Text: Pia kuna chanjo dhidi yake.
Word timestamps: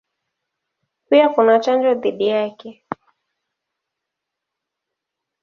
Pia 1.09 1.29
kuna 1.29 1.59
chanjo 1.59 1.93
dhidi 1.93 2.27
yake. 2.27 2.85